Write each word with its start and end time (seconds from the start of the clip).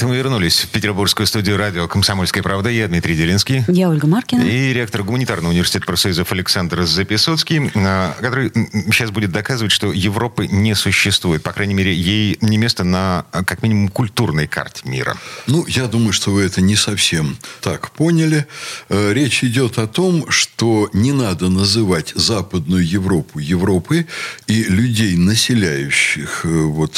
А 0.00 0.02
это 0.02 0.08
мы 0.08 0.16
вернулись 0.16 0.60
в 0.60 0.68
петербургскую 0.68 1.26
студию 1.26 1.58
радио 1.58 1.86
«Комсомольская 1.86 2.42
правда». 2.42 2.70
Я 2.70 2.88
Дмитрий 2.88 3.14
Делинский. 3.14 3.64
Я 3.68 3.90
Ольга 3.90 4.06
Маркина. 4.06 4.40
И 4.40 4.72
ректор 4.72 5.02
гуманитарного 5.02 5.50
университета 5.50 5.84
профсоюзов 5.84 6.32
Александр 6.32 6.84
Записоцкий, 6.84 7.70
а, 7.74 8.14
который 8.18 8.50
сейчас 8.86 9.10
будет 9.10 9.30
доказывать, 9.30 9.72
что 9.72 9.92
Европы 9.92 10.46
не 10.46 10.74
существует. 10.74 11.42
По 11.42 11.52
крайней 11.52 11.74
мере, 11.74 11.92
ей 11.92 12.38
не 12.40 12.56
место 12.56 12.82
на, 12.82 13.26
как 13.30 13.62
минимум, 13.62 13.88
культурной 13.88 14.46
карте 14.46 14.88
мира. 14.88 15.18
Ну, 15.46 15.66
я 15.66 15.86
думаю, 15.86 16.14
что 16.14 16.30
вы 16.30 16.44
это 16.44 16.62
не 16.62 16.76
совсем 16.76 17.36
так 17.60 17.90
поняли. 17.90 18.46
Э, 18.88 19.12
речь 19.12 19.44
идет 19.44 19.76
о 19.76 19.86
том, 19.86 20.30
что 20.30 20.88
не 20.94 21.12
надо 21.12 21.50
называть 21.50 22.14
Западную 22.14 22.88
Европу 22.88 23.38
Европой 23.38 24.06
и 24.46 24.64
людей, 24.64 25.18
населяющих 25.18 26.46
э, 26.46 26.48
вот 26.48 26.96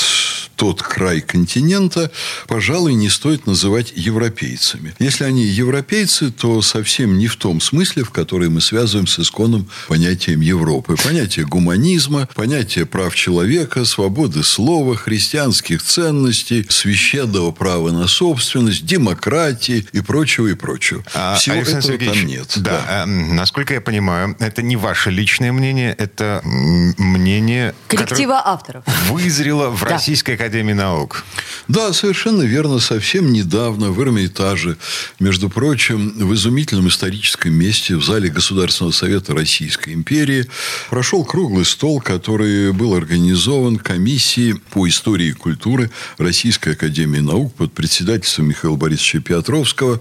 тот 0.63 0.81
край 0.81 1.21
континента, 1.23 2.13
пожалуй, 2.47 2.95
не 2.95 3.09
стоит 3.09 3.49
называть 3.49 3.93
европейцами. 3.97 4.95
Если 5.01 5.25
они 5.25 5.43
европейцы, 5.45 6.31
то 6.31 6.63
совсем 6.63 7.19
не 7.19 7.27
в 7.27 7.35
том 7.35 7.61
смысле, 7.61 8.05
в 8.05 8.11
который 8.11 8.49
мы 8.49 8.61
связываем 8.61 9.09
с 9.09 9.19
исконным 9.19 9.69
понятием 9.89 10.41
Европы. 10.41 10.95
Понятие 11.03 11.47
гуманизма, 11.47 12.29
понятие 12.37 12.87
прав 12.87 13.13
человека, 13.17 13.85
свободы 13.85 14.45
слова, 14.45 14.95
христианских 14.95 15.83
ценностей, 15.83 16.65
священного 16.69 17.51
права 17.51 17.91
на 17.91 18.07
собственность, 18.07 18.87
демократии 18.87 19.85
и 19.93 20.01
прочего, 20.01 20.47
и 20.47 20.55
прочего. 20.55 21.03
А, 21.13 21.35
Всего 21.35 21.57
Александр 21.57 21.79
этого 21.79 21.93
Сергеевич, 21.93 22.21
там 22.21 22.29
нет. 22.29 22.53
Да, 22.59 22.71
да. 22.71 23.03
А, 23.03 23.07
насколько 23.07 23.75
я 23.75 23.81
понимаю, 23.81 24.37
это 24.39 24.63
не 24.63 24.77
ваше 24.77 25.11
личное 25.11 25.51
мнение, 25.51 25.93
это 25.99 26.41
мнение... 26.45 27.75
Коллектива 27.89 28.41
авторов. 28.45 28.85
Вызрело 29.09 29.71
в 29.71 29.83
да. 29.83 29.89
Российской 29.89 30.37
Академии 30.37 30.52
Наук. 30.61 31.25
Да, 31.67 31.95
совершенно 31.95 32.43
верно 32.43 32.79
совсем 32.79 33.33
недавно 33.33 33.91
в 33.91 34.03
Эрмитаже, 34.03 34.77
между 35.19 35.49
прочим, 35.49 36.11
в 36.11 36.35
изумительном 36.35 36.89
историческом 36.89 37.55
месте 37.55 37.97
в 37.97 38.05
зале 38.05 38.29
Государственного 38.29 38.93
совета 38.93 39.33
Российской 39.35 39.95
империи 39.95 40.47
прошел 40.91 41.25
круглый 41.25 41.65
стол, 41.65 42.03
который 42.03 42.73
был 42.73 42.95
организован 42.95 43.79
комиссией 43.79 44.55
по 44.71 44.87
истории 44.87 45.29
и 45.29 45.33
культуры 45.33 45.91
Российской 46.19 46.75
Академии 46.75 47.21
Наук 47.21 47.55
под 47.55 47.73
председательством 47.73 48.49
Михаила 48.49 48.77
Борисовича 48.77 49.21
Петровского. 49.21 50.01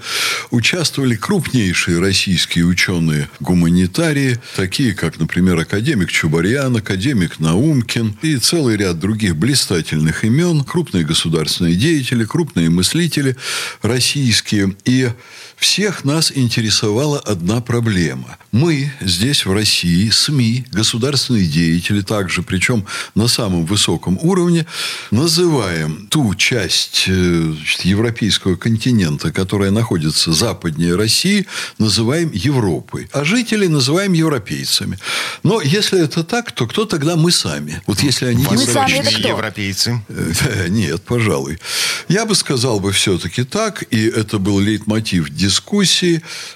Участвовали 0.49 1.15
крупнейшие 1.15 1.99
российские 1.99 2.65
ученые-гуманитарии, 2.65 4.39
такие 4.57 4.93
как, 4.93 5.17
например, 5.17 5.57
академик 5.59 6.11
Чубарьян, 6.11 6.75
академик 6.75 7.39
Наумкин 7.39 8.17
и 8.21 8.35
целый 8.35 8.75
ряд 8.75 8.99
других 8.99 9.37
блистательных 9.37 10.25
имен, 10.25 10.40
крупные 10.63 11.03
государственные 11.03 11.75
деятели, 11.75 12.25
крупные 12.25 12.69
мыслители 12.69 13.35
российские. 13.81 14.75
И 14.85 15.09
всех 15.61 16.03
нас 16.03 16.31
интересовала 16.35 17.19
одна 17.19 17.61
проблема. 17.61 18.37
Мы 18.51 18.91
здесь, 18.99 19.45
в 19.45 19.53
России, 19.53 20.09
СМИ, 20.09 20.65
государственные 20.71 21.45
деятели 21.45 22.01
также, 22.01 22.41
причем 22.41 22.85
на 23.13 23.27
самом 23.27 23.65
высоком 23.65 24.17
уровне, 24.21 24.65
называем 25.11 26.07
ту 26.09 26.33
часть 26.33 27.05
э, 27.07 27.53
значит, 27.55 27.81
европейского 27.81 28.55
континента, 28.55 29.31
которая 29.31 29.69
находится 29.69 30.33
западнее 30.33 30.95
России, 30.95 31.45
называем 31.77 32.31
Европой. 32.33 33.07
А 33.13 33.23
жителей 33.23 33.67
называем 33.67 34.13
европейцами. 34.13 34.97
Но 35.43 35.61
если 35.61 36.03
это 36.03 36.23
так, 36.23 36.51
то 36.51 36.65
кто 36.65 36.85
тогда 36.85 37.15
мы 37.15 37.31
сами? 37.31 37.81
Вот 37.85 38.01
если 38.01 38.25
они 38.25 38.45
мы 38.49 38.57
сами 38.57 38.93
это 38.93 39.11
кто? 39.11 39.27
европейцы. 39.27 40.03
Нет, 40.69 41.03
пожалуй. 41.03 41.59
Я 42.09 42.25
бы 42.25 42.33
сказал 42.33 42.79
бы 42.79 42.91
все-таки 42.91 43.43
так, 43.43 43.83
и 43.91 44.07
это 44.07 44.39
был 44.39 44.59
лейтмотив 44.59 45.29
дискуссии, 45.29 45.50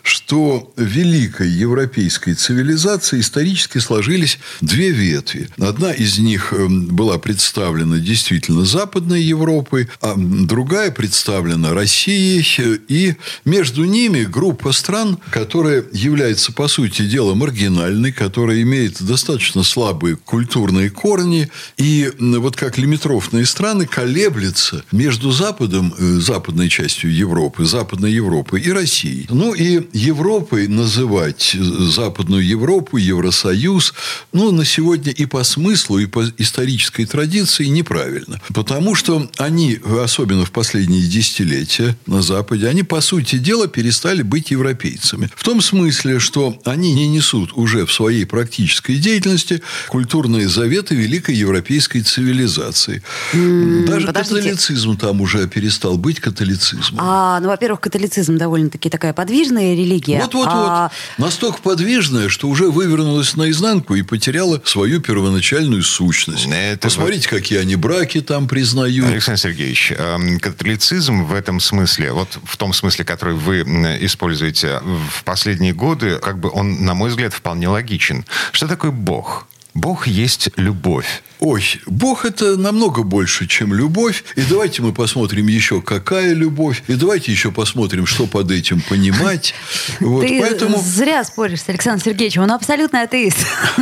что 0.01 0.73
великой 0.77 1.49
европейской 1.49 2.33
цивилизации 2.33 3.19
исторически 3.19 3.79
сложились 3.79 4.39
две 4.61 4.91
ветви. 4.91 5.49
Одна 5.57 5.91
из 5.91 6.19
них 6.19 6.53
эм, 6.53 6.87
была 6.87 7.17
представлена 7.17 7.97
действительно 7.97 8.65
Западной 8.65 9.21
Европой, 9.21 9.87
а 10.01 10.15
другая 10.17 10.91
представлена 10.91 11.73
Россией. 11.73 12.45
И 12.87 13.15
между 13.43 13.85
ними 13.85 14.23
группа 14.23 14.71
стран, 14.71 15.17
которая 15.31 15.83
является, 15.91 16.51
по 16.51 16.67
сути 16.67 17.07
дела, 17.07 17.33
маргинальной, 17.33 18.11
которая 18.11 18.61
имеет 18.61 19.01
достаточно 19.03 19.63
слабые 19.63 20.15
культурные 20.15 20.89
корни. 20.89 21.49
И 21.77 22.11
вот 22.19 22.55
как 22.55 22.77
лимитрофные 22.77 23.45
страны 23.45 23.85
колеблется 23.85 24.83
между 24.91 25.31
Западом, 25.31 25.93
э, 25.97 26.03
западной 26.19 26.69
частью 26.69 27.13
Европы, 27.13 27.65
Западной 27.65 28.11
Европы 28.11 28.59
и 28.59 28.71
Россией. 28.71 28.84
Ну 29.29 29.53
и 29.53 29.87
Европой 29.93 30.67
называть 30.67 31.55
Западную 31.55 32.45
Европу, 32.45 32.97
Евросоюз, 32.97 33.93
ну, 34.33 34.51
на 34.51 34.65
сегодня 34.65 35.11
и 35.11 35.25
по 35.25 35.43
смыслу, 35.43 35.99
и 35.99 36.05
по 36.05 36.23
исторической 36.37 37.05
традиции 37.05 37.65
неправильно. 37.65 38.41
Потому 38.53 38.95
что 38.95 39.29
они, 39.37 39.79
особенно 40.01 40.45
в 40.45 40.51
последние 40.51 41.05
десятилетия 41.07 41.95
на 42.05 42.21
Западе, 42.21 42.67
они, 42.67 42.83
по 42.83 43.01
сути 43.01 43.37
дела, 43.37 43.67
перестали 43.67 44.21
быть 44.21 44.51
европейцами. 44.51 45.29
В 45.35 45.43
том 45.43 45.61
смысле, 45.61 46.19
что 46.19 46.59
они 46.65 46.93
не 46.93 47.07
несут 47.07 47.51
уже 47.53 47.85
в 47.85 47.93
своей 47.93 48.25
практической 48.25 48.97
деятельности 48.97 49.61
культурные 49.89 50.47
заветы 50.49 50.95
великой 50.95 51.35
европейской 51.35 52.01
цивилизации. 52.01 53.01
Даже 53.33 54.07
Подождите. 54.07 54.41
католицизм 54.41 54.97
там 54.97 55.21
уже 55.21 55.47
перестал 55.47 55.97
быть 55.97 56.19
католицизмом. 56.19 56.99
А, 57.01 57.39
ну, 57.39 57.47
во-первых, 57.47 57.81
католицизм 57.81 58.37
довольно-таки 58.65 58.89
такая 58.89 59.13
подвижная 59.13 59.75
религия. 59.75 60.21
Вот-вот-вот. 60.21 60.69
А... 60.69 60.91
Настолько 61.17 61.61
подвижная, 61.61 62.29
что 62.29 62.47
уже 62.47 62.69
вывернулась 62.69 63.35
наизнанку 63.35 63.95
и 63.95 64.01
потеряла 64.01 64.61
свою 64.65 64.99
первоначальную 65.01 65.83
сущность. 65.83 66.47
Это 66.47 66.87
Посмотрите, 66.87 67.29
вот... 67.31 67.39
какие 67.39 67.59
они 67.59 67.75
браки 67.75 68.21
там 68.21 68.47
признают. 68.47 69.07
Александр 69.07 69.39
Сергеевич, 69.39 69.93
эм, 69.97 70.39
католицизм 70.39 71.25
в 71.25 71.33
этом 71.33 71.59
смысле, 71.59 72.11
вот 72.11 72.39
в 72.43 72.57
том 72.57 72.73
смысле, 72.73 73.05
который 73.05 73.35
вы 73.35 73.61
используете 74.01 74.81
в 74.83 75.23
последние 75.23 75.73
годы, 75.73 76.17
как 76.17 76.39
бы 76.39 76.49
он, 76.49 76.83
на 76.83 76.93
мой 76.93 77.09
взгляд, 77.09 77.33
вполне 77.33 77.67
логичен. 77.67 78.25
Что 78.51 78.67
такое 78.67 78.91
Бог? 78.91 79.47
Бог 79.75 80.07
есть 80.07 80.49
любовь. 80.55 81.21
Ой, 81.41 81.63
Бог 81.85 82.23
это 82.23 82.55
намного 82.55 83.03
больше, 83.03 83.45
чем 83.45 83.73
любовь. 83.73 84.23
И 84.37 84.41
давайте 84.49 84.81
мы 84.81 84.93
посмотрим 84.93 85.47
еще, 85.47 85.81
какая 85.81 86.33
любовь. 86.33 86.81
И 86.87 86.93
давайте 86.93 87.33
еще 87.33 87.51
посмотрим, 87.51 88.05
что 88.05 88.25
под 88.25 88.51
этим 88.51 88.81
понимать. 88.81 89.53
Вот, 89.99 90.25
Ты 90.25 90.39
поэтому... 90.39 90.81
зря 90.81 91.23
споришь 91.23 91.61
с 91.61 91.69
Александром 91.69 92.03
Сергеевичем. 92.03 92.43
Он 92.43 92.51
абсолютно 92.51 93.01
атеист. 93.01 93.37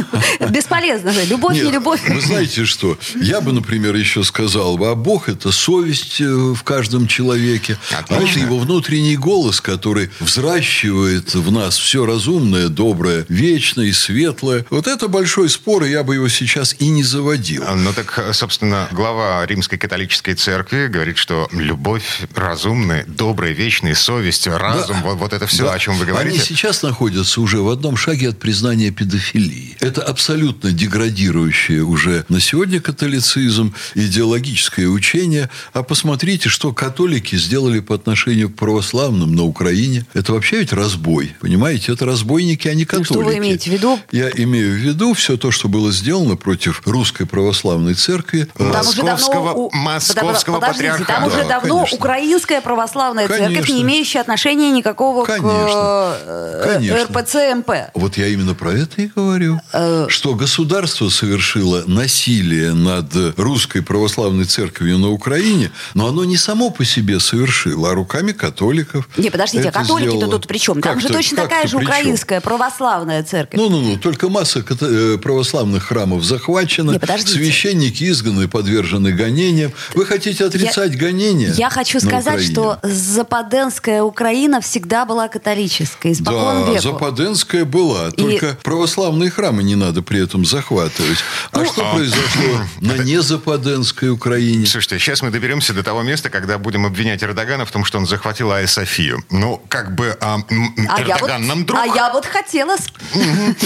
Бесполезно. 0.49 1.13
Любовь, 1.25 1.55
не 1.55 1.71
любовь. 1.71 2.01
Вы 2.07 2.21
знаете 2.21 2.65
что? 2.65 2.97
Я 3.15 3.41
бы, 3.41 3.51
например, 3.51 3.95
еще 3.95 4.23
сказал, 4.23 4.83
а 4.83 4.95
Бог 4.95 5.29
это 5.29 5.51
совесть 5.51 6.21
э, 6.21 6.25
в 6.25 6.63
каждом 6.63 7.07
человеке. 7.07 7.77
А 7.91 8.03
это 8.09 8.39
его 8.39 8.57
внутренний 8.57 9.15
голос, 9.15 9.61
который 9.61 10.09
взращивает 10.19 11.33
в 11.35 11.51
нас 11.51 11.77
все 11.77 12.05
разумное, 12.05 12.69
доброе, 12.69 13.25
вечное 13.29 13.85
и 13.85 13.93
светлое. 13.93 14.65
Вот 14.69 14.87
это 14.87 15.07
большой 15.07 15.49
спор 15.49 15.82
спора 15.83 15.87
я 15.89 16.03
бы 16.03 16.15
его 16.15 16.29
сейчас 16.29 16.75
и 16.79 16.89
не 16.89 17.03
заводил. 17.03 17.63
Ну 17.75 17.93
так, 17.93 18.29
собственно, 18.33 18.87
глава 18.91 19.45
Римской 19.45 19.77
католической 19.77 20.33
церкви 20.33 20.87
говорит, 20.87 21.17
что 21.17 21.47
любовь 21.51 22.21
разумная, 22.35 23.05
добрая, 23.07 23.51
вечная, 23.51 23.95
совесть, 23.95 24.47
разум, 24.47 24.97
да. 25.01 25.09
вот, 25.09 25.19
вот 25.19 25.33
это 25.33 25.45
все, 25.45 25.63
да. 25.63 25.73
о 25.73 25.79
чем 25.79 25.97
вы 25.97 26.05
говорите. 26.05 26.35
Они 26.35 26.45
сейчас 26.45 26.83
находятся 26.83 27.41
уже 27.41 27.57
в 27.57 27.69
одном 27.69 27.97
шаге 27.97 28.29
от 28.29 28.39
признания 28.39 28.91
педофилии. 28.91 29.77
Это 29.79 30.01
абсолютно 30.01 30.71
деградирующее 30.71 31.83
уже 31.83 32.25
на 32.29 32.39
сегодня 32.39 32.79
католицизм, 32.79 33.73
идеологическое 33.95 34.87
учение. 34.87 35.49
А 35.73 35.83
посмотрите, 35.83 36.49
что 36.49 36.73
католики 36.73 37.35
сделали 37.35 37.79
по 37.79 37.95
отношению 37.95 38.49
к 38.49 38.55
православным 38.55 39.35
на 39.35 39.43
Украине. 39.43 40.05
Это 40.13 40.33
вообще 40.33 40.59
ведь 40.59 40.73
разбой. 40.73 41.35
Понимаете, 41.41 41.93
это 41.93 42.05
разбойники, 42.05 42.67
а 42.67 42.73
не 42.73 42.85
католики. 42.85 43.13
Ну, 43.13 43.21
что 43.21 43.29
вы 43.29 43.37
имеете 43.37 43.69
в 43.69 43.73
виду? 43.73 43.99
Я 44.11 44.29
имею 44.29 44.71
в 44.71 44.75
виду 44.75 45.13
все 45.13 45.37
то, 45.37 45.51
что 45.51 45.67
было 45.73 45.91
сделано 45.91 46.35
против 46.37 46.81
Русской 46.85 47.25
православной 47.25 47.95
церкви. 47.95 48.47
Там 48.57 48.67
московского, 48.67 49.45
давно, 49.47 49.69
московского 49.73 50.59
подождите, 50.59 50.89
патриархата. 50.91 51.13
Там 51.13 51.27
уже 51.27 51.37
Да, 51.43 51.47
давно 51.59 51.77
конечно. 51.79 51.97
украинская 51.97 52.61
православная 52.61 53.27
Конечно. 53.27 53.55
церковь, 53.55 53.69
не 53.69 53.81
имеющая 53.81 54.19
отношения 54.21 54.69
никакого 54.71 55.25
Конечно. 55.25 55.47
к 55.49 56.17
э, 56.25 56.73
Конечно. 56.77 57.03
РПЦ 57.21 57.35
МП. 57.57 57.71
Вот 57.95 58.17
я 58.17 58.27
именно 58.27 58.53
про 58.53 58.71
это 58.71 59.01
и 59.01 59.07
говорю. 59.07 59.59
Э. 59.73 60.05
Что 60.09 60.35
государство 60.35 61.09
совершило 61.09 61.83
насилие 61.87 62.73
над 62.73 63.05
русской 63.37 63.81
православной 63.81 64.45
церковью 64.45 64.99
на 64.99 65.09
Украине, 65.09 65.71
но 65.95 66.07
оно 66.07 66.23
не 66.23 66.37
само 66.37 66.69
по 66.69 66.85
себе 66.85 67.19
совершило, 67.19 67.91
а 67.91 67.93
руками 67.95 68.31
католиков. 68.31 69.09
Не, 69.17 69.31
подождите, 69.31 69.69
а 69.69 69.71
католики-то 69.71 70.15
сделало. 70.17 70.31
тут 70.33 70.47
при 70.47 70.57
чем? 70.59 70.81
Там 70.81 70.99
же 70.99 71.07
точно 71.09 71.37
такая 71.37 71.65
же 71.67 71.77
украинская 71.77 72.41
православная 72.41 73.23
церковь. 73.23 73.59
Ну-ну-ну, 73.59 73.97
только 73.97 74.29
масса 74.29 74.59
ката- 74.61 75.15
э, 75.15 75.17
православных 75.63 75.83
храмов 75.83 76.23
захвачена, 76.23 76.91
Не, 76.91 76.99
подождите. 76.99 77.33
священники 77.33 78.09
изгнаны, 78.09 78.47
подвержены 78.47 79.11
гонениям. 79.11 79.71
Вы 79.93 80.05
хотите 80.05 80.45
отрицать 80.45 80.97
гонения? 80.97 81.53
Я 81.53 81.69
хочу 81.69 81.99
на 81.99 82.07
сказать, 82.07 82.49
Украине? 82.49 82.51
что 82.53 82.79
западенская 82.83 84.03
Украина 84.03 84.59
всегда 84.61 85.05
была 85.05 85.27
католической, 85.27 86.11
испокон 86.11 86.65
Да, 86.65 86.69
веку. 86.71 86.81
Западенская 86.81 87.65
была. 87.65 88.11
Только 88.11 88.57
православные 88.63 89.29
храмы 89.29 89.63
не 89.63 89.75
надо 89.75 90.01
при 90.01 90.21
этом 90.23 90.45
захватывать. 90.45 91.19
А 91.51 91.59
Ну, 91.59 91.65
что 91.65 91.91
произошло 91.93 92.61
на 92.81 92.93
незападенской 92.97 94.09
Украине? 94.09 94.65
Слушайте, 94.65 94.99
сейчас 94.99 95.21
мы 95.21 95.29
доберемся 95.31 95.73
до 95.73 95.83
того 95.83 96.01
места, 96.03 96.29
когда 96.29 96.57
будем 96.57 96.85
обвинять 96.85 97.23
Эрдогана 97.23 97.65
в 97.65 97.71
том, 97.71 97.85
что 97.85 97.97
он 97.97 98.05
захватил 98.05 98.51
Айя 98.51 98.67
Софию. 98.67 99.23
Ну, 99.29 99.61
как 99.69 99.95
бы 99.95 100.17
а, 100.21 100.39
А 100.39 101.01
я, 101.01 101.15
вот, 101.15 101.21
Эрдоган 101.29 101.47
нам 101.47 101.65
друг. 101.65 101.79
а 101.79 101.85
я 101.85 102.11
вот 102.11 102.25
хотела... 102.25 102.75
с- 102.75 102.87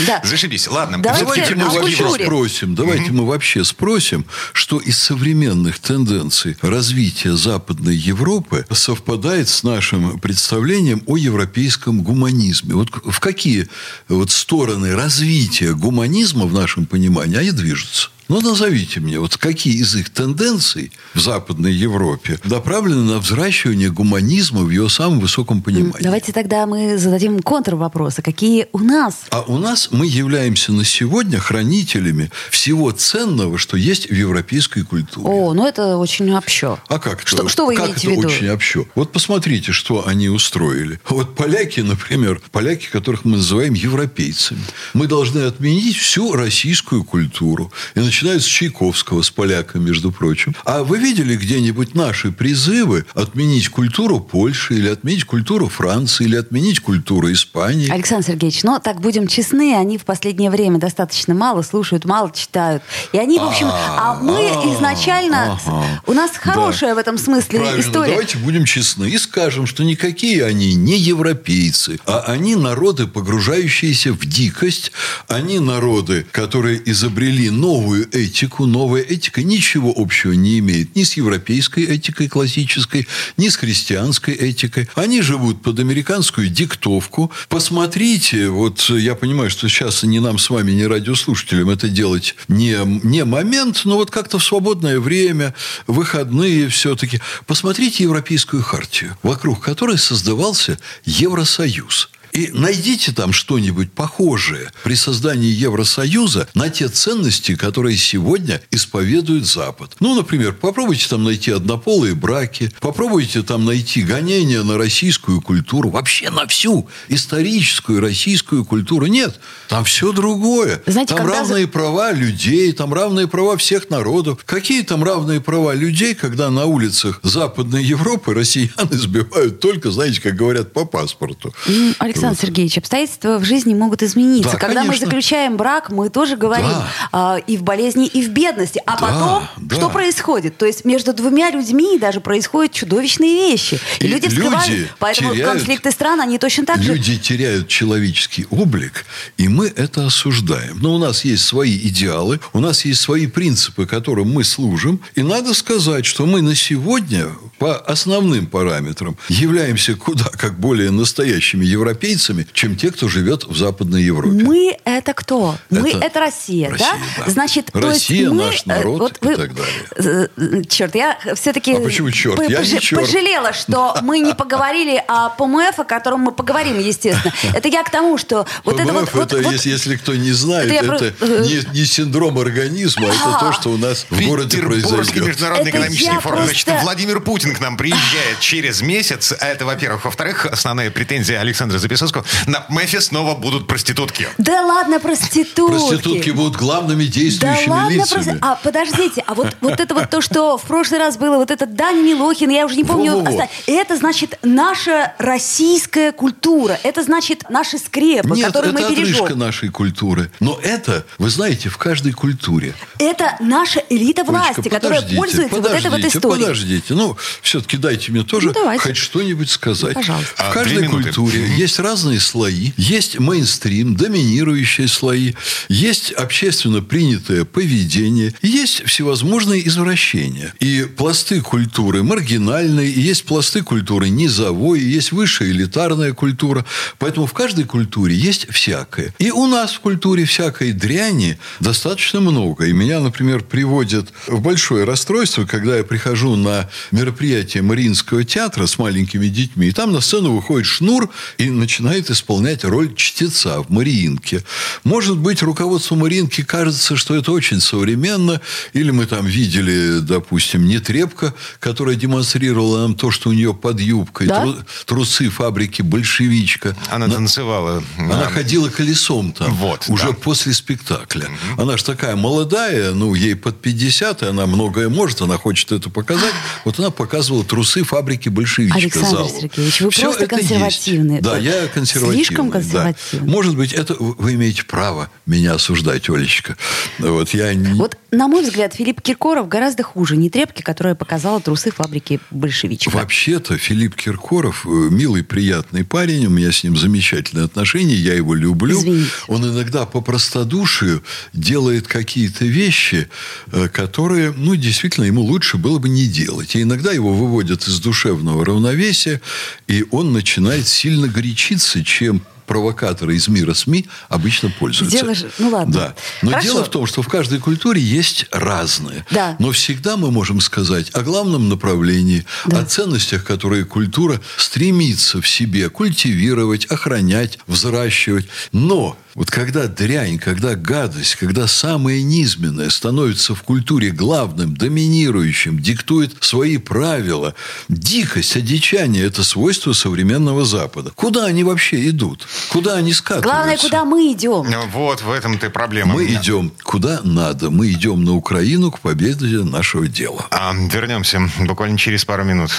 Да. 0.06 0.22
Зашибись. 0.24 0.68
Ладно. 0.68 1.02
Давайте 1.02 1.26
Давайте 1.26 1.56
мы 1.56 1.62
культуре. 1.96 2.26
спросим, 2.26 2.76
давайте 2.76 3.12
мы 3.12 3.26
вообще 3.26 3.64
спросим, 3.64 4.26
что 4.54 4.80
из 4.80 4.98
современных 4.98 5.80
тенденций 5.80 6.58
развития 6.62 7.36
Западной 7.36 7.96
Европы 7.96 8.66
совпадает 8.72 9.50
с 9.50 9.64
нашим 9.64 10.20
представлением 10.20 11.04
о 11.06 11.18
европейском 11.18 12.02
гуманизме. 12.04 12.74
Вот 12.76 12.90
в 12.92 13.20
какие 13.20 13.68
вот 14.08 14.32
стороны 14.32 14.96
развития 14.96 15.74
гуманизма 15.74 16.46
в 16.46 16.54
нашем 16.54 16.86
понимании 16.86 17.38
они 17.38 17.52
движутся? 17.52 18.10
Ну, 18.28 18.42
назовите 18.42 19.00
мне, 19.00 19.20
вот 19.20 19.38
какие 19.38 19.76
из 19.76 19.96
их 19.96 20.10
тенденций 20.10 20.92
в 21.14 21.20
Западной 21.20 21.72
Европе 21.72 22.40
направлены 22.44 23.04
на 23.04 23.20
взращивание 23.20 23.90
гуманизма 23.90 24.62
в 24.62 24.70
его 24.70 24.90
самом 24.90 25.20
высоком 25.20 25.62
понимании? 25.62 26.04
Давайте 26.04 26.34
тогда 26.34 26.66
мы 26.66 26.98
зададим 26.98 27.42
контрвопросы. 27.42 28.22
Какие 28.22 28.68
у 28.74 28.80
нас? 28.80 29.26
А 29.30 29.44
у 29.44 29.58
нас 29.58 29.90
мы 29.92 30.06
являемся 30.06 30.74
на 30.74 30.84
сегодня 30.84 31.40
хранителями 31.40 32.30
всего 32.50 32.92
ценного, 32.92 33.58
что 33.58 33.78
есть 33.78 34.10
в 34.10 34.14
европейской 34.14 34.84
культуре. 34.84 35.28
О, 35.28 35.54
ну 35.54 35.66
это 35.66 35.96
очень 35.96 36.30
общо. 36.32 36.80
А 36.90 37.00
как 37.00 37.22
это? 37.22 37.28
Что, 37.28 37.48
что 37.48 37.66
вы 37.66 37.76
как 37.76 37.86
имеете 37.86 38.08
это 38.08 38.10
в 38.10 38.18
виду? 38.18 38.28
очень 38.28 38.50
общо? 38.50 38.86
Вот 38.96 39.14
посмотрите, 39.14 39.72
что 39.72 40.06
они 40.06 40.28
устроили. 40.28 41.00
Вот 41.08 41.36
поляки, 41.36 41.80
например, 41.80 42.42
поляки, 42.52 42.90
которых 42.92 43.24
мы 43.24 43.38
называем 43.38 43.74
европейцами. 43.74 44.62
Мы 44.94 45.08
должны 45.08 45.40
отменить 45.40 45.96
всю 45.96 46.34
российскую 46.34 47.06
культуру. 47.06 47.72
И 47.96 48.00
начинают 48.18 48.42
с 48.42 48.48
Чайковского, 48.48 49.22
с 49.22 49.30
поляками, 49.30 49.84
между 49.84 50.12
прочим. 50.12 50.56
А 50.66 50.84
вы 50.84 50.98
видели 50.98 51.36
где-нибудь 51.36 51.94
наши 51.94 52.32
призывы 52.32 53.06
отменить 53.14 53.70
культуру 53.70 54.20
Польши, 54.20 54.74
или 54.74 54.90
отменить 54.90 55.26
культуру 55.26 55.68
Франции, 55.68 56.24
или 56.24 56.36
отменить 56.36 56.80
культуру 56.80 57.32
Испании? 57.32 57.92
Александр 57.92 58.26
Сергеевич, 58.26 58.64
ну 58.64 58.80
так 58.84 59.02
будем 59.02 59.28
честны, 59.28 59.76
они 59.76 60.00
в 60.00 60.06
последнее 60.06 60.50
время 60.50 60.80
достаточно 60.80 61.36
мало 61.36 61.62
слушают, 61.62 62.06
мало 62.06 62.32
читают. 62.32 62.82
И 63.14 63.20
они, 63.20 63.38
в 63.38 63.44
общем, 63.44 63.68
а 63.70 64.18
мы 64.20 64.50
А, 64.50 64.76
изначально, 64.76 65.60
у 66.08 66.14
нас 66.14 66.32
хорошая 66.38 66.96
в 66.96 66.98
этом 66.98 67.20
смысле 67.20 67.60
история. 67.78 68.14
давайте 68.14 68.40
будем 68.40 68.66
честны 68.66 69.12
и 69.12 69.20
скажем, 69.20 69.68
что 69.68 69.84
никакие 69.84 70.44
они 70.44 70.74
не 70.74 70.98
европейцы, 70.98 72.00
а 72.08 72.24
они 72.26 72.56
народы, 72.56 73.06
погружающиеся 73.06 74.12
в 74.12 74.26
дикость, 74.26 74.92
они 75.28 75.60
народы, 75.60 76.26
которые 76.32 76.82
изобрели 76.90 77.52
новую 77.52 78.07
этику. 78.12 78.66
Новая 78.66 79.02
этика 79.02 79.44
ничего 79.44 79.94
общего 79.96 80.34
не 80.34 80.60
имеет 80.60 80.96
ни 80.96 81.04
с 81.04 81.14
европейской 81.14 81.84
этикой 81.86 82.28
классической, 82.28 83.08
ни 83.38 83.50
с 83.50 83.56
христианской 83.56 84.34
этикой. 84.34 84.88
Они 84.96 85.22
живут 85.22 85.62
под 85.62 85.80
американскую 85.80 86.50
диктовку. 86.50 87.32
Посмотрите, 87.50 88.50
вот 88.50 88.90
я 88.90 89.16
понимаю, 89.16 89.50
что 89.50 89.68
сейчас 89.68 90.04
ни 90.04 90.20
нам 90.20 90.38
с 90.38 90.50
вами, 90.50 90.72
ни 90.72 90.84
радиослушателям 90.84 91.70
это 91.70 91.90
делать 91.90 92.36
не, 92.48 92.78
не 93.04 93.26
момент, 93.26 93.82
но 93.86 93.96
вот 93.96 94.12
как-то 94.12 94.40
в 94.40 94.44
свободное 94.44 95.00
время, 95.00 95.54
выходные 95.88 96.70
все-таки. 96.70 97.22
Посмотрите 97.46 98.04
Европейскую 98.04 98.64
хартию, 98.64 99.18
вокруг 99.24 99.62
которой 99.62 99.98
создавался 99.98 100.80
Евросоюз. 101.06 102.10
И 102.34 102.50
найдите 102.54 103.12
там 103.12 103.34
что-нибудь 103.34 103.92
похожее 103.92 104.72
при 104.84 104.96
создании 104.96 105.50
Евросоюза 105.50 106.48
на 106.54 106.70
те 106.70 106.88
ценности, 106.88 107.56
которые 107.56 107.98
сегодня 107.98 108.62
исповедует 108.72 109.46
Запад. 109.46 109.96
Ну, 110.00 110.16
например, 110.16 110.54
попробуйте 110.54 111.08
там 111.10 111.24
найти 111.24 111.52
однополые 111.52 112.16
браки, 112.16 112.72
попробуйте 112.80 113.44
там 113.44 113.66
найти 113.66 114.02
гонения 114.02 114.64
на 114.64 114.78
российскую 114.78 115.42
культуру, 115.42 115.90
вообще 115.90 116.30
на 116.30 116.48
всю 116.48 116.88
историческую 117.08 118.02
российскую 118.02 118.66
культуру. 118.66 119.06
Нет, 119.08 119.40
там 119.68 119.84
все 119.84 120.12
другое. 120.12 120.82
Знаете, 120.86 121.16
там 121.16 121.26
когда 121.26 121.40
равные 121.40 121.68
права 121.68 122.12
людей, 122.12 122.72
там 122.74 122.94
равные 122.94 123.28
права 123.28 123.58
всех 123.58 123.90
народов. 123.90 124.40
Какие 124.46 124.84
там 124.84 125.04
равные 125.04 125.42
права 125.42 125.74
людей, 125.74 126.16
когда 126.16 126.50
на 126.50 126.66
улицах 126.66 127.20
Западной 127.24 127.84
Европы 127.84 128.34
россиян 128.34 128.88
избивают 128.92 129.60
только, 129.60 129.92
знаете, 129.92 130.22
как 130.22 130.36
говорят, 130.36 130.74
по 130.74 130.86
паспорту? 130.86 131.54
М, 131.68 131.96
Александр 132.30 132.40
Сергеевич, 132.48 132.78
обстоятельства 132.78 133.38
в 133.38 133.44
жизни 133.44 133.74
могут 133.74 134.04
измениться. 134.04 134.52
Да, 134.54 134.58
Когда 134.58 134.82
мы 134.82 134.88
конечно. 134.88 135.06
заключаем 135.08 135.58
брак, 135.58 135.90
мы 135.90 136.10
тоже 136.10 136.36
говорим 136.38 136.68
Да. 136.70 136.88
а, 137.12 137.38
и 137.38 137.58
в 137.58 137.64
болезни, 137.64 138.08
и 138.08 138.22
в 138.26 138.30
бедности. 138.30 138.82
А 138.86 138.92
Да, 138.92 138.98
потом, 139.08 139.48
да. 139.58 139.76
что 139.76 139.90
происходит? 139.90 140.58
То 140.58 140.66
есть 140.66 140.86
между 140.86 141.14
двумя 141.14 141.50
людьми 141.52 141.98
даже 141.98 142.20
происходят 142.22 142.74
чудовищные 142.74 143.50
вещи. 143.52 143.80
И, 144.00 144.06
И 144.06 144.08
люди 144.08 144.28
вскрывают. 144.28 144.68
люди 144.70 144.88
Поэтому 145.00 145.34
теряют- 145.34 145.52
конфликты 145.54 145.92
стран, 145.92 146.22
они 146.22 146.38
точно 146.38 146.66
так 146.66 146.82
же... 146.84 146.94
Люди 146.94 147.18
теряют 147.18 147.68
человеческий 147.68 148.46
облик, 148.50 149.06
и 149.38 149.48
мы 149.48 149.68
это 149.76 150.06
осуждаем. 150.06 150.80
Но 150.82 150.94
у 150.96 150.98
нас 150.98 151.24
есть 151.26 151.44
свои 151.44 151.78
идеалы, 151.78 152.40
у 152.54 152.60
нас 152.60 152.86
есть 152.86 153.02
свои 153.02 153.28
принципы, 153.28 153.86
которым 153.86 154.32
мы 154.32 154.44
служим. 154.44 155.00
И 155.16 155.22
надо 155.24 155.54
сказать, 155.54 156.06
что 156.06 156.26
мы 156.26 156.42
на 156.42 156.56
сегодня 156.56 157.28
по 157.60 157.76
основным 157.78 158.48
параметрам 158.48 159.18
являемся 159.30 159.96
куда 159.96 160.26
как 160.26 160.60
более 160.60 160.92
настоящими 160.92 161.66
европейцами, 161.66 162.48
чем 162.54 162.76
те, 162.76 162.92
кто 162.92 163.08
живет 163.08 163.46
в 163.46 163.56
Западной 163.58 164.04
Европе. 164.04 164.44
Мы 164.44 164.78
это 164.86 165.14
кто? 165.14 165.58
Мы 165.70 165.90
Это 165.90 165.98
это 166.06 166.20
Россия, 166.20 166.70
Россия, 166.70 166.88
да? 167.18 167.26
да. 167.26 167.32
Значит, 167.32 167.70
то 167.72 167.80
Россия, 167.82 168.20
есть 168.22 168.32
мы, 168.32 168.44
наш 168.46 168.56
э, 168.58 168.62
народ 168.66 169.00
вот 169.00 169.18
и 169.22 169.26
вы- 169.26 169.36
так 169.36 169.52
далее. 169.56 170.30
э, 170.38 170.64
Черт, 170.70 170.96
я 170.96 171.18
все-таки 171.36 171.74
А 171.74 171.80
почему 171.80 172.12
черт? 172.12 172.40
Я 172.50 172.62
не 172.62 172.80
черт. 172.80 173.02
пожалела, 173.04 173.54
что 173.54 173.98
мы 174.02 174.20
не 174.20 174.34
поговорили 174.36 175.04
о 175.08 175.30
ПМФ, 175.30 175.80
о 175.80 175.84
котором 175.84 176.22
мы 176.22 176.32
поговорим, 176.32 176.80
естественно. 176.80 177.34
Это 177.54 177.68
я 177.70 177.84
к 177.84 177.90
тому, 177.92 178.18
что 178.18 178.46
вот 178.64 178.80
это 178.80 178.94
вот... 178.94 179.10
Это, 179.16 179.38
вот- 179.42 179.52
если, 179.54 179.70
если 179.70 179.96
кто 179.96 180.14
не 180.16 180.32
знает, 180.32 180.72
Это 180.72 180.94
это, 180.96 181.12
про- 181.14 181.28
не, 181.40 181.62
не 181.74 181.86
синдром 181.86 182.38
организма, 182.38 183.08
это 183.08 183.38
то, 183.40 183.52
что 183.54 183.70
у 183.72 183.78
нас 183.78 184.06
в 184.10 184.26
городе 184.28 184.58
произойдет. 184.60 185.26
международный 185.26 185.70
Это 185.70 185.78
экономический 185.78 186.06
я 186.14 186.20
форум. 186.20 186.44
Значит, 186.46 186.66
просто- 186.66 186.84
Владимир 186.84 187.20
Путин 187.22 187.47
к 187.54 187.60
нам 187.60 187.78
приезжает 187.78 188.40
через 188.40 188.82
месяц. 188.82 189.34
А 189.40 189.48
Это, 189.48 189.66
во-первых. 189.66 190.06
Во-вторых, 190.06 190.46
основная 190.46 190.92
претензия 190.92 191.40
Александра 191.40 191.78
Записовского. 191.80 192.26
На 192.46 192.66
МЭФе 192.70 193.02
снова 193.02 193.36
будут 193.36 193.68
проститутки. 193.68 194.28
Да 194.38 194.62
ладно, 194.66 195.00
проститутки. 195.00 195.88
Проститутки 195.88 196.30
будут 196.32 196.56
главными 196.58 197.06
Да 197.06 197.12
действующими 197.12 197.70
ладно, 197.70 197.90
лицами. 197.94 198.24
просто... 198.24 198.38
А, 198.42 198.56
подождите, 198.56 199.24
а 199.26 199.34
вот, 199.34 199.56
вот 199.62 199.80
это 199.80 199.94
вот 199.94 200.10
то, 200.10 200.22
что 200.22 200.58
в 200.58 200.64
прошлый 200.64 201.00
раз 201.00 201.18
было, 201.18 201.38
вот 201.38 201.52
этот 201.52 201.76
Даня 201.76 202.02
Милохин, 202.02 202.50
я 202.50 202.66
уже 202.66 202.76
не 202.76 202.84
помню, 202.84 203.14
Во-во-во. 203.14 203.30
оста- 203.44 203.50
это 203.68 203.98
значит 203.98 204.38
наша 204.44 205.14
российская 205.18 206.12
культура, 206.12 206.80
это 206.84 207.04
значит 207.04 207.50
наши 207.50 207.78
скрепы, 207.78 208.30
Нет, 208.36 208.48
которые 208.48 208.74
это 208.74 208.82
мы 208.82 208.90
бережем. 208.96 209.16
отрыжка 209.24 209.36
нашей 209.38 209.70
культуры. 209.70 210.30
Но 210.40 210.60
это, 210.62 211.06
вы 211.18 211.30
знаете, 211.30 211.70
в 211.70 211.78
каждой 211.78 212.12
культуре. 212.12 212.74
Это 213.00 213.36
наша 213.40 213.82
элита 213.90 214.24
власти, 214.24 214.60
Олечка, 214.60 214.70
которая 214.70 215.02
пользуется 215.02 215.56
вот 215.56 215.66
этой 215.72 215.90
вот 215.90 216.00
историей. 216.00 216.42
Подождите, 216.44 216.94
ну, 216.94 217.18
все-таки 217.42 217.78
дайте 217.78 218.12
мне 218.12 218.24
тоже 218.24 218.48
Ну, 218.48 218.54
давайте. 218.54 218.84
хоть 218.84 218.98
что-нибудь 218.98 219.50
сказать. 219.50 219.94
Пожалуйста. 219.94 220.34
В 220.36 220.40
А, 220.40 220.52
каждой 220.54 220.78
две 220.78 220.88
минуты. 220.88 221.04
культуре 221.06 221.48
есть 221.58 221.80
разные 221.80 222.20
слои. 222.20 222.72
Есть 222.78 223.20
мейнстрим, 223.20 223.96
доминирующие 223.96 224.88
слои. 224.88 225.34
Есть 225.70 226.12
общественно 226.12 226.82
принятое 226.82 227.46
поведение. 227.46 228.34
Есть 228.42 228.84
всевозможные 228.86 229.68
извращения. 229.68 230.54
И 230.60 230.84
пласты 230.98 231.42
культуры 231.42 232.04
маргинальные, 232.04 232.90
и 232.92 233.00
есть 233.02 233.26
пласты 233.26 233.62
культуры 233.62 234.10
низовой, 234.10 234.80
и 234.80 234.88
есть 234.90 235.12
высшая 235.12 235.50
элитарная 235.52 236.14
культура. 236.14 236.66
Поэтому 237.00 237.26
в 237.28 237.34
каждой 237.34 237.66
культуре 237.66 238.16
есть 238.16 238.48
всякое. 238.52 239.14
И 239.20 239.32
у 239.32 239.48
нас 239.48 239.74
в 239.74 239.80
культуре 239.80 240.26
всякой 240.26 240.72
дряни 240.74 241.38
достаточно 241.60 242.20
много. 242.20 242.66
И 242.66 242.74
меня, 242.74 243.00
например, 243.00 243.44
приводят 243.44 244.10
в 244.28 244.40
большое 244.42 244.84
расстройство, 244.86 245.46
когда 245.46 245.78
я 245.78 245.84
прихожу 245.84 246.36
на 246.36 246.70
мероприятие 246.92 247.27
Мариинского 247.62 248.24
театра 248.24 248.66
с 248.66 248.78
маленькими 248.78 249.28
детьми, 249.28 249.68
и 249.68 249.72
там 249.72 249.92
на 249.92 250.02
сцену 250.02 250.36
выходит 250.36 250.66
Шнур 250.66 251.10
и 251.38 251.50
начинает 251.50 252.10
исполнять 252.10 252.64
роль 252.64 252.94
чтеца 252.96 253.62
в 253.62 253.70
Мариинке. 253.70 254.44
Может 254.84 255.18
быть, 255.18 255.42
руководству 255.42 255.96
Мариинки 255.96 256.44
кажется, 256.44 256.96
что 256.96 257.16
это 257.16 257.32
очень 257.32 257.62
современно, 257.62 258.42
или 258.74 258.92
мы 258.92 259.06
там 259.06 259.26
видели, 259.26 260.00
допустим, 260.00 260.66
Нетребко, 260.68 261.34
которая 261.60 261.96
демонстрировала 261.96 262.82
нам 262.82 262.96
то, 262.96 263.12
что 263.12 263.30
у 263.30 263.34
нее 263.34 263.54
под 263.54 263.80
юбкой, 263.80 264.28
да? 264.28 264.56
трусы 264.86 265.30
фабрики 265.30 265.82
«Большевичка». 265.82 266.76
Она, 266.90 267.06
она 267.06 267.16
танцевала. 267.16 267.84
Она 267.98 268.26
да. 268.26 268.30
ходила 268.30 268.70
колесом 268.70 269.32
там, 269.32 269.54
вот, 269.54 269.86
уже 269.88 270.08
да. 270.08 270.14
после 270.14 270.54
спектакля. 270.54 271.26
Угу. 271.26 271.62
Она 271.62 271.78
же 271.78 271.84
такая 271.84 272.16
молодая, 272.16 272.94
ну, 272.94 273.14
ей 273.14 273.36
под 273.36 273.62
50, 273.62 274.24
и 274.24 274.26
она 274.26 274.46
многое 274.46 274.90
может, 274.90 275.22
она 275.22 275.38
хочет 275.38 275.72
это 275.72 275.90
показать. 275.90 276.34
Вот 276.66 276.80
она 276.80 276.92
показывала 277.18 277.44
трусы 277.44 277.84
фабрики 277.84 278.30
«Большевичка». 278.30 278.78
Александр 278.78 279.10
залу. 279.10 279.30
Сергеевич, 279.30 279.82
вы 279.82 279.90
Все 279.90 280.04
просто 280.04 280.28
консервативный. 280.28 281.20
Да, 281.20 281.38
я 281.38 281.68
консервативный. 281.68 282.26
Слишком 282.26 282.52
консервативный. 282.52 283.26
Да. 283.26 283.32
Может 283.32 283.56
быть, 283.56 283.74
это 283.74 283.96
вы 283.98 284.36
имеете 284.36 284.64
право 284.66 285.10
меня 285.26 285.54
осуждать, 285.54 286.08
Олечка. 286.10 286.58
Вот, 287.00 287.34
я 287.34 287.54
не... 287.56 287.74
вот 287.74 287.98
на 288.12 288.30
мой 288.30 288.44
взгляд, 288.44 288.74
Филипп 288.74 289.02
Киркоров 289.02 289.50
гораздо 289.50 289.84
хуже 289.84 290.16
Нетребки, 290.16 290.62
которая 290.62 290.96
показала 290.96 291.42
трусы 291.42 291.72
фабрики 291.72 292.22
«Большевичка». 292.32 292.90
Вообще-то 292.90 293.58
Филипп 293.58 293.96
Киркоров 293.96 294.66
э, 294.66 294.70
милый, 294.70 295.24
приятный 295.24 295.84
парень. 295.84 296.26
У 296.28 296.30
меня 296.30 296.54
с 296.54 296.64
ним 296.64 296.78
замечательные 296.78 297.44
отношения. 297.44 297.96
Я 297.96 298.14
его 298.14 298.34
люблю. 298.34 298.80
Извините. 298.80 299.10
Он 299.28 299.46
иногда 299.46 299.86
по 299.86 300.00
простодушию 300.00 301.04
делает 301.34 301.88
какие-то 301.88 302.46
вещи, 302.46 303.10
э, 303.52 303.68
которые, 303.68 304.32
ну, 304.32 304.56
действительно, 304.56 305.04
ему 305.04 305.22
лучше 305.22 305.58
было 305.58 305.78
бы 305.78 305.90
не 305.90 306.06
делать. 306.06 306.56
И 306.56 306.62
иногда 306.62 306.94
его 306.94 307.07
выводят 307.14 307.68
из 307.68 307.80
душевного 307.80 308.46
равновесия, 308.46 309.22
и 309.68 309.86
он 309.92 310.14
начинает 310.14 310.68
сильно 310.68 311.08
горячиться, 311.08 311.84
чем 311.84 312.22
провокаторы 312.48 313.16
из 313.16 313.28
мира 313.28 313.54
СМИ 313.54 313.86
обычно 314.10 314.50
пользуются. 314.50 314.98
Дело 314.98 315.14
же... 315.14 315.30
Ну 315.38 315.50
ладно. 315.50 315.74
Да. 315.74 315.96
Но 316.24 316.32
Хорошо. 316.32 316.48
дело 316.48 316.64
в 316.64 316.70
том, 316.70 316.88
что 316.88 317.02
в 317.04 317.08
каждой 317.08 317.40
культуре 317.40 317.80
есть 317.80 318.26
разные. 318.32 319.06
Да. 319.12 319.36
Но 319.38 319.52
всегда 319.52 319.98
мы 319.98 320.10
можем 320.10 320.40
сказать 320.40 320.90
о 320.94 321.02
главном 321.02 321.50
направлении, 321.50 322.26
да. 322.46 322.62
о 322.62 322.66
ценностях, 322.66 323.24
которые 323.26 323.66
культура 323.66 324.20
стремится 324.38 325.22
в 325.22 325.28
себе 325.28 325.70
культивировать, 325.70 326.66
охранять, 326.66 327.38
взращивать. 327.46 328.28
Но 328.54 328.98
вот 329.18 329.32
когда 329.32 329.66
дрянь, 329.66 330.20
когда 330.20 330.54
гадость, 330.54 331.16
когда 331.16 331.48
самое 331.48 332.04
низменное 332.04 332.70
становится 332.70 333.34
в 333.34 333.42
культуре 333.42 333.90
главным, 333.90 334.56
доминирующим, 334.56 335.60
диктует 335.60 336.24
свои 336.24 336.58
правила, 336.58 337.34
дикость, 337.68 338.38
одичание– 338.38 339.04
это 339.08 339.24
свойство 339.24 339.74
современного 339.74 340.46
Запада. 340.46 340.92
Куда 340.94 341.26
они 341.26 341.44
вообще 341.44 341.90
идут? 341.90 342.28
Куда 342.50 342.76
они 342.76 342.94
скатываются? 342.94 343.34
Главное, 343.34 343.58
куда 343.58 343.86
мы 343.86 344.12
идем. 344.12 344.46
Ну, 344.52 344.68
вот 344.72 345.02
в 345.02 345.12
этом-то 345.12 345.50
проблема. 345.50 345.96
Мы 345.96 346.06
идем 346.06 346.52
куда 346.62 347.02
надо. 347.04 347.50
Мы 347.50 347.72
идем 347.72 348.04
на 348.04 348.14
Украину 348.14 348.70
к 348.70 348.80
победе 348.82 349.40
нашего 349.40 349.88
дела. 349.88 350.28
А, 350.30 350.54
вернемся 350.54 351.28
буквально 351.40 351.80
через 351.80 352.06
пару 352.06 352.24
минут. 352.24 352.52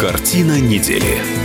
Картина 0.00 0.58
недели. 0.58 1.37